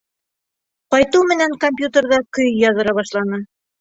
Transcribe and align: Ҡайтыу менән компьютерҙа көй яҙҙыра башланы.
Ҡайтыу 0.95 1.27
менән 1.33 1.55
компьютерҙа 1.65 2.19
көй 2.39 2.51
яҙҙыра 2.67 2.97
башланы. 3.03 3.45